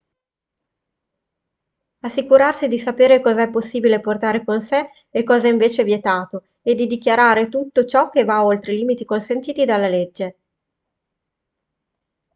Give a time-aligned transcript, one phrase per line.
[1.99, 6.73] assicurarsi di sapere cosa è possibile portare con sé e cosa invece è vietato e
[6.73, 10.37] di dichiarare tutto ciò che va oltre i limiti consentiti dalla legge